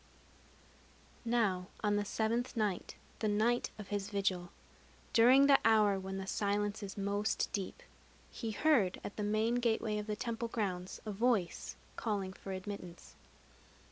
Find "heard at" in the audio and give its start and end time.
8.49-9.15